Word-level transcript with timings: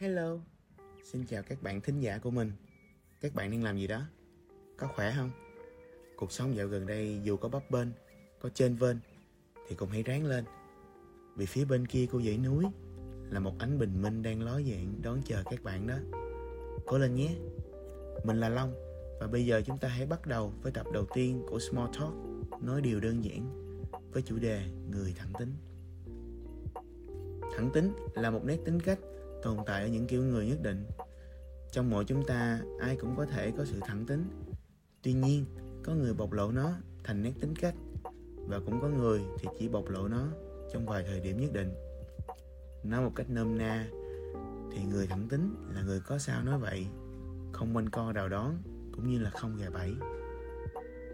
Hello, 0.00 0.38
xin 1.04 1.26
chào 1.26 1.42
các 1.42 1.62
bạn 1.62 1.80
thính 1.80 2.00
giả 2.00 2.18
của 2.18 2.30
mình. 2.30 2.52
Các 3.20 3.34
bạn 3.34 3.50
đang 3.50 3.62
làm 3.62 3.78
gì 3.78 3.86
đó? 3.86 4.02
Có 4.76 4.86
khỏe 4.86 5.14
không? 5.16 5.30
Cuộc 6.16 6.32
sống 6.32 6.56
dạo 6.56 6.66
gần 6.66 6.86
đây 6.86 7.20
dù 7.22 7.36
có 7.36 7.48
bấp 7.48 7.70
bênh, 7.70 7.88
có 8.40 8.48
trên 8.54 8.76
vên 8.76 8.98
thì 9.68 9.76
cũng 9.76 9.88
hãy 9.88 10.02
ráng 10.02 10.26
lên. 10.26 10.44
Vì 11.36 11.46
phía 11.46 11.64
bên 11.64 11.86
kia 11.86 12.06
của 12.12 12.22
dãy 12.22 12.38
núi 12.38 12.64
là 13.30 13.40
một 13.40 13.54
ánh 13.58 13.78
bình 13.78 14.02
minh 14.02 14.22
đang 14.22 14.42
ló 14.42 14.52
dạng 14.52 14.94
đón 15.02 15.22
chờ 15.24 15.42
các 15.50 15.62
bạn 15.62 15.86
đó. 15.86 15.96
Cố 16.86 16.98
lên 16.98 17.14
nhé. 17.14 17.34
Mình 18.24 18.40
là 18.40 18.48
Long 18.48 18.74
và 19.20 19.26
bây 19.26 19.46
giờ 19.46 19.62
chúng 19.66 19.78
ta 19.78 19.88
hãy 19.88 20.06
bắt 20.06 20.26
đầu 20.26 20.52
với 20.62 20.72
tập 20.72 20.86
đầu 20.92 21.06
tiên 21.14 21.42
của 21.48 21.58
Small 21.58 21.90
Talk 21.98 22.14
nói 22.62 22.80
điều 22.82 23.00
đơn 23.00 23.24
giản 23.24 23.72
với 24.12 24.22
chủ 24.22 24.38
đề 24.38 24.62
người 24.90 25.14
thẳng 25.18 25.32
tính. 25.38 25.52
Thẳng 27.56 27.70
tính 27.74 27.92
là 28.14 28.30
một 28.30 28.44
nét 28.44 28.58
tính 28.64 28.80
cách 28.80 28.98
tồn 29.42 29.56
tại 29.66 29.82
ở 29.82 29.88
những 29.88 30.06
kiểu 30.06 30.22
người 30.22 30.46
nhất 30.46 30.58
định. 30.62 30.86
Trong 31.72 31.90
mỗi 31.90 32.04
chúng 32.04 32.26
ta, 32.26 32.60
ai 32.80 32.96
cũng 32.96 33.16
có 33.16 33.26
thể 33.26 33.52
có 33.56 33.64
sự 33.64 33.80
thẳng 33.80 34.06
tính. 34.06 34.24
Tuy 35.02 35.12
nhiên, 35.12 35.44
có 35.84 35.94
người 35.94 36.14
bộc 36.14 36.32
lộ 36.32 36.52
nó 36.52 36.72
thành 37.04 37.22
nét 37.22 37.32
tính 37.40 37.54
cách, 37.54 37.74
và 38.48 38.60
cũng 38.66 38.80
có 38.80 38.88
người 38.88 39.20
thì 39.38 39.48
chỉ 39.58 39.68
bộc 39.68 39.88
lộ 39.88 40.08
nó 40.08 40.26
trong 40.72 40.86
vài 40.86 41.04
thời 41.06 41.20
điểm 41.20 41.40
nhất 41.40 41.52
định. 41.52 41.74
Nói 42.84 43.02
một 43.02 43.12
cách 43.14 43.30
nôm 43.30 43.58
na, 43.58 43.88
thì 44.72 44.84
người 44.84 45.06
thẳng 45.06 45.28
tính 45.28 45.54
là 45.74 45.82
người 45.82 46.00
có 46.00 46.18
sao 46.18 46.42
nói 46.42 46.58
vậy, 46.58 46.86
không 47.52 47.76
quanh 47.76 47.90
co 47.90 48.12
đào 48.12 48.28
đón, 48.28 48.56
cũng 48.92 49.10
như 49.10 49.18
là 49.18 49.30
không 49.30 49.56
gà 49.56 49.70
bẫy. 49.70 49.94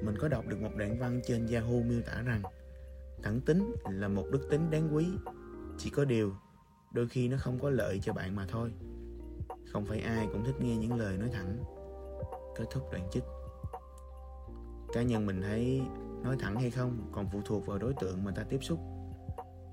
Mình 0.03 0.15
có 0.19 0.29
đọc 0.29 0.45
được 0.49 0.61
một 0.61 0.71
đoạn 0.77 0.99
văn 0.99 1.21
trên 1.27 1.47
Yahoo 1.47 1.83
miêu 1.89 2.03
tả 2.07 2.23
rằng, 2.23 2.43
thẳng 3.23 3.41
tính 3.41 3.75
là 3.91 4.09
một 4.09 4.27
đức 4.33 4.47
tính 4.51 4.71
đáng 4.71 4.95
quý, 4.95 5.07
chỉ 5.79 5.91
có 5.91 6.05
điều 6.05 6.35
đôi 6.95 7.09
khi 7.09 7.29
nó 7.29 7.37
không 7.41 7.59
có 7.59 7.71
lợi 7.71 8.01
cho 8.03 8.13
bạn 8.13 8.37
mà 8.37 8.47
thôi. 8.47 8.73
Không 9.73 9.87
phải 9.87 10.01
ai 10.01 10.29
cũng 10.33 10.45
thích 10.45 10.55
nghe 10.61 10.77
những 10.77 10.95
lời 10.95 11.19
nói 11.19 11.29
thẳng, 11.33 11.65
kết 12.57 12.65
thúc 12.71 12.93
đoạn 12.93 13.09
chích. 13.13 13.25
Cá 14.93 15.03
nhân 15.03 15.27
mình 15.27 15.43
thấy 15.43 15.83
nói 16.23 16.37
thẳng 16.41 16.57
hay 16.57 16.71
không 16.71 17.09
còn 17.13 17.29
phụ 17.33 17.41
thuộc 17.45 17.67
vào 17.67 17.79
đối 17.79 17.95
tượng 18.01 18.25
mà 18.25 18.31
ta 18.31 18.43
tiếp 18.43 18.59
xúc. 18.63 18.79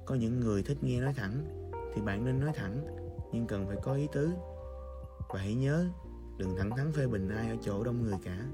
Có 0.06 0.16
những 0.16 0.40
người 0.40 0.64
thích 0.64 0.78
nghe 0.82 1.02
nói 1.02 1.14
thẳng 1.14 1.46
thì 1.96 2.02
bạn 2.02 2.26
nên 2.26 2.40
nói 2.40 2.52
thẳng, 2.56 2.86
nhưng 3.34 3.48
cần 3.48 3.68
phải 3.68 3.78
có 3.84 3.94
ý 3.94 4.08
tứ. 4.14 4.30
Và 5.30 5.40
hãy 5.40 5.56
nhớ, 5.56 5.86
đừng 6.38 6.56
thẳng 6.58 6.70
thắn 6.78 6.92
phê 6.92 7.08
bình 7.08 7.30
ai 7.30 7.50
ở 7.50 7.56
chỗ 7.64 7.84
đông 7.84 8.04
người 8.04 8.18
cả. 8.24 8.46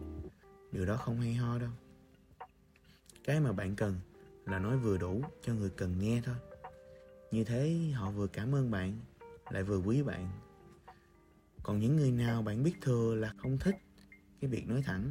Điều 0.72 0.86
đó 0.86 0.98
không 0.98 1.20
hay 1.20 1.34
ho 1.34 1.58
đâu. 1.60 1.70
Cái 3.23 3.40
mà 3.40 3.52
bạn 3.52 3.76
cần 3.76 3.95
là 4.45 4.60
nói 4.60 4.78
vừa 4.78 4.98
đủ 4.98 5.22
cho 5.42 5.54
người 5.54 5.70
cần 5.70 6.00
nghe 6.00 6.22
thôi 6.26 6.36
như 7.31 7.44
thế 7.44 7.92
họ 7.94 8.11
vừa 8.11 8.28
cảm 8.28 8.56
ơn 8.56 8.72
bạn, 8.72 9.00
lại 9.50 9.64
vừa 9.64 9.78
quý 9.78 10.03
bạn. 10.03 10.30
Còn 11.64 11.80
những 11.80 11.95
người 11.95 12.11
nào 12.11 12.42
bạn 12.42 12.64
biết 12.64 12.73
thừa 12.81 13.16
là 13.16 13.33
không 13.38 13.58
thích 13.58 13.75
cái 14.42 14.50
việc 14.50 14.67
nói 14.67 14.81
thẳng, 14.86 15.09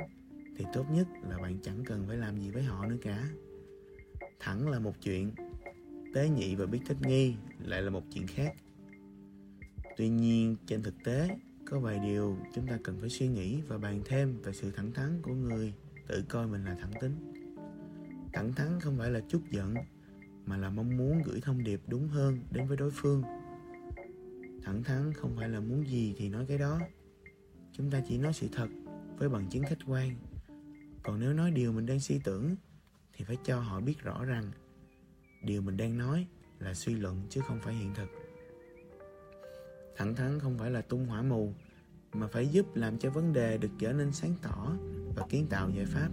thì 0.56 0.64
tốt 0.72 0.86
nhất 0.90 1.06
là 1.28 1.38
bạn 1.38 1.58
chẳng 1.62 1.84
cần 1.84 2.04
phải 2.08 2.16
làm 2.16 2.40
gì 2.40 2.50
với 2.50 2.62
họ 2.62 2.86
nữa 2.86 2.96
cả. 3.02 3.28
Thẳng 4.40 4.68
là 4.68 4.78
một 4.78 4.94
chuyện, 5.02 5.30
tế 6.14 6.28
nhị 6.28 6.54
và 6.54 6.66
biết 6.66 6.80
thích 6.86 6.96
nghi 7.00 7.34
lại 7.64 7.82
là 7.82 7.90
một 7.90 8.02
chuyện 8.14 8.26
khác. 8.26 8.54
Tuy 9.96 10.08
nhiên, 10.08 10.56
trên 10.66 10.82
thực 10.82 10.94
tế, 11.04 11.36
có 11.70 11.80
vài 11.80 11.98
điều 11.98 12.36
chúng 12.54 12.66
ta 12.66 12.78
cần 12.84 12.96
phải 13.00 13.10
suy 13.10 13.28
nghĩ 13.28 13.60
và 13.68 13.78
bàn 13.78 14.00
thêm 14.04 14.42
về 14.42 14.52
sự 14.52 14.70
thẳng 14.70 14.92
thắn 14.92 15.22
của 15.22 15.34
người 15.34 15.74
tự 16.06 16.24
coi 16.28 16.46
mình 16.46 16.64
là 16.64 16.76
thẳng 16.80 16.92
tính. 17.00 17.32
Thẳng 18.32 18.52
thắn 18.52 18.80
không 18.80 18.98
phải 18.98 19.10
là 19.10 19.20
chút 19.28 19.42
giận 19.50 19.74
mà 20.46 20.56
là 20.56 20.70
mong 20.70 20.96
muốn 20.96 21.22
gửi 21.22 21.40
thông 21.40 21.64
điệp 21.64 21.80
đúng 21.86 22.08
hơn 22.08 22.38
đến 22.50 22.66
với 22.66 22.76
đối 22.76 22.90
phương. 22.90 23.22
Thẳng 24.62 24.82
thắn 24.82 25.12
không 25.12 25.36
phải 25.36 25.48
là 25.48 25.60
muốn 25.60 25.88
gì 25.88 26.14
thì 26.18 26.28
nói 26.28 26.44
cái 26.48 26.58
đó. 26.58 26.80
Chúng 27.72 27.90
ta 27.90 28.02
chỉ 28.08 28.18
nói 28.18 28.32
sự 28.32 28.48
thật 28.52 28.68
với 29.18 29.28
bằng 29.28 29.48
chứng 29.50 29.64
khách 29.64 29.78
quan. 29.86 30.10
Còn 31.02 31.20
nếu 31.20 31.32
nói 31.32 31.50
điều 31.50 31.72
mình 31.72 31.86
đang 31.86 32.00
suy 32.00 32.20
tưởng, 32.24 32.56
thì 33.12 33.24
phải 33.24 33.36
cho 33.44 33.60
họ 33.60 33.80
biết 33.80 34.02
rõ 34.02 34.24
rằng 34.24 34.50
điều 35.42 35.62
mình 35.62 35.76
đang 35.76 35.98
nói 35.98 36.26
là 36.58 36.74
suy 36.74 36.94
luận 36.94 37.22
chứ 37.30 37.40
không 37.48 37.60
phải 37.62 37.74
hiện 37.74 37.94
thực. 37.94 38.08
Thẳng 39.96 40.14
thắn 40.14 40.40
không 40.40 40.58
phải 40.58 40.70
là 40.70 40.80
tung 40.80 41.06
hỏa 41.06 41.22
mù, 41.22 41.52
mà 42.12 42.26
phải 42.26 42.48
giúp 42.48 42.66
làm 42.74 42.98
cho 42.98 43.10
vấn 43.10 43.32
đề 43.32 43.58
được 43.58 43.70
trở 43.78 43.92
nên 43.92 44.12
sáng 44.12 44.34
tỏ 44.42 44.76
và 45.16 45.26
kiến 45.28 45.46
tạo 45.50 45.70
giải 45.70 45.86
pháp. 45.86 46.08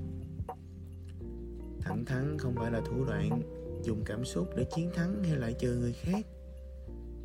Thẳng 1.82 2.06
thắn 2.06 2.38
không 2.38 2.56
phải 2.56 2.72
là 2.72 2.82
thủ 2.86 3.06
đoạn 3.06 3.42
dùng 3.84 4.04
cảm 4.06 4.26
xúc 4.26 4.50
để 4.56 4.66
chiến 4.76 4.90
thắng 4.94 5.24
hay 5.24 5.38
lại 5.38 5.54
trừ 5.60 5.76
người 5.76 5.94
khác, 5.94 6.26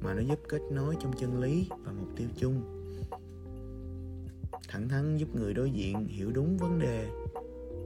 mà 0.01 0.15
nó 0.15 0.21
giúp 0.21 0.39
kết 0.49 0.61
nối 0.71 0.97
trong 1.01 1.13
chân 1.17 1.41
lý 1.41 1.69
và 1.85 1.93
mục 1.93 2.09
tiêu 2.17 2.29
chung. 2.37 2.63
Thẳng 4.69 4.89
thắn 4.89 5.17
giúp 5.17 5.29
người 5.35 5.55
đối 5.55 5.71
diện 5.71 6.09
hiểu 6.09 6.31
đúng 6.35 6.57
vấn 6.57 6.79
đề, 6.79 7.09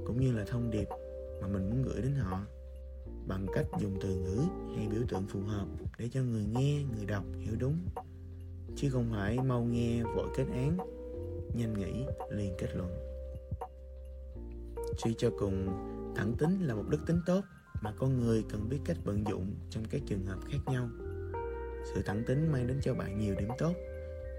cũng 0.07 0.21
như 0.21 0.33
là 0.33 0.45
thông 0.45 0.71
điệp 0.71 0.89
mà 1.41 1.49
mình 1.49 1.71
muốn 1.71 1.83
gửi 1.83 2.03
đến 2.03 2.15
họ, 2.15 2.41
bằng 3.27 3.47
cách 3.53 3.67
dùng 3.81 3.97
từ 4.01 4.17
ngữ 4.17 4.43
hay 4.77 4.89
biểu 4.89 5.03
tượng 5.09 5.27
phù 5.27 5.41
hợp 5.41 5.67
để 5.99 6.09
cho 6.13 6.23
người 6.23 6.45
nghe, 6.53 6.83
người 6.97 7.07
đọc 7.07 7.25
hiểu 7.39 7.55
đúng. 7.59 7.79
Chứ 8.77 8.91
không 8.91 9.11
phải 9.11 9.39
mau 9.39 9.65
nghe 9.65 10.03
vội 10.03 10.29
kết 10.37 10.47
án, 10.53 10.77
nhanh 11.55 11.79
nghĩ, 11.79 12.05
liền 12.31 12.55
kết 12.59 12.77
luận. 12.77 12.95
Suy 15.05 15.15
cho 15.19 15.31
cùng, 15.39 15.69
thẳng 16.17 16.35
tính 16.39 16.67
là 16.67 16.75
một 16.75 16.85
đức 16.89 16.99
tính 17.07 17.21
tốt 17.27 17.41
mà 17.83 17.93
con 17.99 18.21
người 18.21 18.45
cần 18.49 18.69
biết 18.69 18.79
cách 18.85 18.97
vận 19.05 19.27
dụng 19.27 19.55
trong 19.71 19.85
các 19.91 20.03
trường 20.07 20.27
hợp 20.27 20.39
khác 20.51 20.59
nhau. 20.67 20.89
Sự 21.95 22.03
thẳng 22.03 22.23
tính 22.27 22.53
mang 22.53 22.67
đến 22.67 22.81
cho 22.83 22.95
bạn 22.95 23.19
nhiều 23.19 23.35
điểm 23.39 23.49
tốt, 23.59 23.73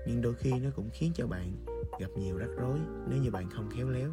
nhưng 0.08 0.22
đôi 0.22 0.34
khi 0.34 0.52
nó 0.59 0.70
cũng 0.76 0.90
khiến 0.94 1.12
cho 1.16 1.28
bạn 1.28 1.66
gặp 2.00 2.09
nhiều 2.18 2.38
rắc 2.38 2.50
rối 2.58 2.80
nếu 3.08 3.22
như 3.22 3.31
bạn 3.31 3.50
không 3.50 3.70
khéo 3.70 3.90
léo. 3.90 4.12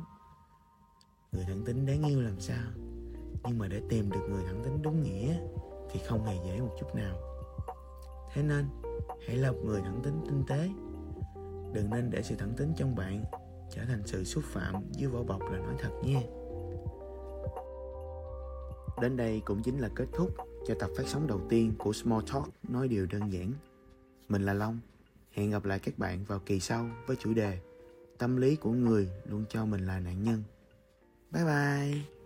Người 1.32 1.44
thẳng 1.48 1.62
tính 1.64 1.86
đáng 1.86 2.02
yêu 2.02 2.20
làm 2.20 2.40
sao? 2.40 2.64
Nhưng 3.44 3.58
mà 3.58 3.68
để 3.68 3.82
tìm 3.88 4.10
được 4.10 4.26
người 4.30 4.42
thẳng 4.46 4.62
tính 4.64 4.82
đúng 4.82 5.02
nghĩa 5.02 5.40
thì 5.90 6.00
không 6.08 6.24
hề 6.24 6.36
dễ 6.46 6.60
một 6.60 6.76
chút 6.80 6.94
nào. 6.94 7.16
Thế 8.34 8.42
nên, 8.42 8.66
hãy 9.26 9.36
là 9.36 9.52
một 9.52 9.58
người 9.64 9.80
thẳng 9.80 10.00
tính 10.04 10.20
tinh 10.24 10.42
tế. 10.48 10.70
Đừng 11.72 11.90
nên 11.90 12.10
để 12.10 12.22
sự 12.22 12.34
thẳng 12.38 12.54
tính 12.56 12.72
trong 12.76 12.96
bạn 12.96 13.24
trở 13.70 13.84
thành 13.84 14.02
sự 14.06 14.24
xúc 14.24 14.44
phạm 14.46 14.74
dưới 14.92 15.10
vỏ 15.10 15.22
bọc 15.22 15.42
là 15.42 15.58
nói 15.58 15.74
thật 15.78 15.90
nha. 16.04 16.20
Đến 19.00 19.16
đây 19.16 19.42
cũng 19.44 19.62
chính 19.62 19.78
là 19.78 19.88
kết 19.94 20.06
thúc 20.12 20.36
cho 20.66 20.74
tập 20.74 20.90
phát 20.96 21.04
sóng 21.06 21.26
đầu 21.26 21.40
tiên 21.48 21.72
của 21.78 21.92
Small 21.92 22.24
Talk 22.32 22.48
nói 22.68 22.88
điều 22.88 23.06
đơn 23.06 23.32
giản. 23.32 23.52
Mình 24.28 24.42
là 24.42 24.54
Long, 24.54 24.78
hẹn 25.30 25.50
gặp 25.50 25.64
lại 25.64 25.78
các 25.78 25.98
bạn 25.98 26.24
vào 26.24 26.38
kỳ 26.46 26.60
sau 26.60 26.90
với 27.06 27.16
chủ 27.16 27.34
đề 27.34 27.58
Tâm 28.18 28.36
lý 28.36 28.56
của 28.56 28.70
người 28.70 29.08
luôn 29.24 29.44
cho 29.48 29.66
mình 29.66 29.86
là 29.86 30.00
nạn 30.00 30.24
nhân. 30.24 30.42
Bye 31.30 31.44
bye! 31.44 32.19